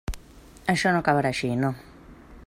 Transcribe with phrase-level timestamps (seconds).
[0.73, 1.73] Això no acabarà així, no.